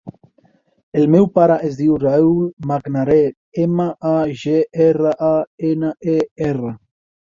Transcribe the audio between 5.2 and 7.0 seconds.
a, ena, e, erra.